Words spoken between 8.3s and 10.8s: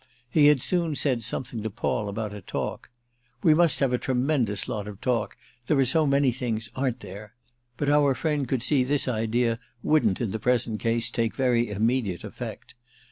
could see this idea wouldn't in the present